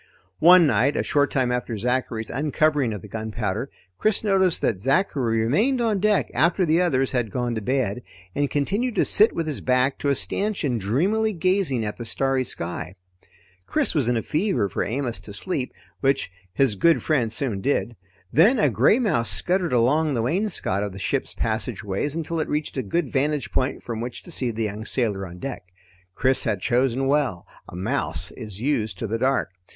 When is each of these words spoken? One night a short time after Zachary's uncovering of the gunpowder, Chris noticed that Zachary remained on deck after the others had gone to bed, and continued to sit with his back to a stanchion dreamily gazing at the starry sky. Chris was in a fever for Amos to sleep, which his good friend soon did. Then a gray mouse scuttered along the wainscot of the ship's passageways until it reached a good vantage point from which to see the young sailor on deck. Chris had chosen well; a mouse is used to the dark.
One 0.39 0.65
night 0.65 0.97
a 0.97 1.03
short 1.03 1.29
time 1.29 1.51
after 1.51 1.77
Zachary's 1.77 2.31
uncovering 2.31 2.91
of 2.91 3.03
the 3.03 3.07
gunpowder, 3.07 3.69
Chris 3.99 4.23
noticed 4.23 4.59
that 4.63 4.79
Zachary 4.79 5.41
remained 5.41 5.79
on 5.79 5.99
deck 5.99 6.31
after 6.33 6.65
the 6.65 6.81
others 6.81 7.11
had 7.11 7.29
gone 7.29 7.53
to 7.53 7.61
bed, 7.61 8.01
and 8.33 8.49
continued 8.49 8.95
to 8.95 9.05
sit 9.05 9.31
with 9.31 9.45
his 9.45 9.61
back 9.61 9.99
to 9.99 10.09
a 10.09 10.15
stanchion 10.15 10.79
dreamily 10.79 11.33
gazing 11.33 11.85
at 11.85 11.97
the 11.97 12.05
starry 12.05 12.43
sky. 12.43 12.95
Chris 13.67 13.93
was 13.93 14.07
in 14.07 14.17
a 14.17 14.23
fever 14.23 14.67
for 14.67 14.83
Amos 14.83 15.19
to 15.19 15.33
sleep, 15.33 15.71
which 15.99 16.31
his 16.51 16.73
good 16.73 17.03
friend 17.03 17.31
soon 17.31 17.61
did. 17.61 17.95
Then 18.33 18.57
a 18.57 18.69
gray 18.71 18.97
mouse 18.97 19.29
scuttered 19.29 19.71
along 19.71 20.15
the 20.15 20.23
wainscot 20.23 20.81
of 20.81 20.93
the 20.93 20.97
ship's 20.97 21.35
passageways 21.35 22.15
until 22.15 22.39
it 22.39 22.49
reached 22.49 22.75
a 22.75 22.81
good 22.81 23.07
vantage 23.11 23.51
point 23.51 23.83
from 23.83 24.01
which 24.01 24.23
to 24.23 24.31
see 24.31 24.49
the 24.49 24.63
young 24.63 24.83
sailor 24.83 25.27
on 25.27 25.37
deck. 25.37 25.61
Chris 26.15 26.43
had 26.43 26.59
chosen 26.59 27.05
well; 27.05 27.45
a 27.69 27.75
mouse 27.75 28.31
is 28.31 28.59
used 28.59 28.97
to 28.97 29.05
the 29.05 29.19
dark. 29.19 29.51